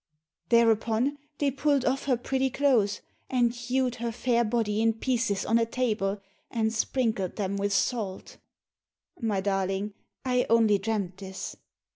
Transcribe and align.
Thereupon 0.49 1.19
they 1.37 1.51
pulled 1.51 1.85
off 1.85 2.05
her 2.05 2.17
pretty 2.17 2.49
clothes, 2.49 3.01
and 3.29 3.53
hewed 3.53 3.97
her 3.97 4.11
fair 4.11 4.43
body 4.43 4.81
in 4.81 4.93
pieces 4.93 5.45
on 5.45 5.59
a 5.59 5.65
table, 5.67 6.19
and 6.49 6.73
sprinkled 6.73 7.35
them 7.35 7.55
with 7.55 7.71
salt. 7.71 8.37
My 9.19 9.41
darling, 9.41 9.93
I 10.25 10.47
only 10.49 10.79
dreamt 10.79 11.17
this. 11.17 11.55